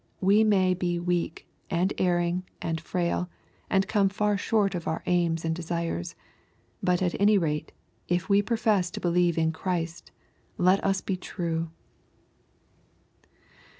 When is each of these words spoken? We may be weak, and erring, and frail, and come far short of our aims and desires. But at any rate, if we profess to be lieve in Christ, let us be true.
We 0.19 0.43
may 0.43 0.73
be 0.73 0.97
weak, 0.97 1.47
and 1.69 1.93
erring, 1.99 2.49
and 2.59 2.81
frail, 2.81 3.29
and 3.69 3.87
come 3.87 4.09
far 4.09 4.35
short 4.35 4.73
of 4.73 4.87
our 4.87 5.03
aims 5.05 5.45
and 5.45 5.53
desires. 5.53 6.15
But 6.81 7.03
at 7.03 7.13
any 7.21 7.37
rate, 7.37 7.71
if 8.07 8.27
we 8.27 8.41
profess 8.41 8.89
to 8.89 8.99
be 8.99 9.09
lieve 9.09 9.37
in 9.37 9.51
Christ, 9.51 10.11
let 10.57 10.83
us 10.83 11.01
be 11.01 11.17
true. 11.17 11.69